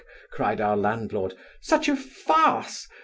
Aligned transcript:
(cried 0.31 0.59
our 0.59 0.75
landlord) 0.75 1.35
such 1.59 1.87
a 1.87 1.95
farce! 1.95 2.87